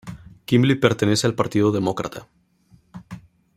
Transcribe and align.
Quimby 0.47 0.73
pertenece 0.77 1.27
al 1.27 1.35
Partido 1.35 1.71
Demócrata. 1.71 2.27